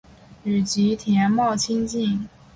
[0.43, 2.27] 与吉田茂亲近。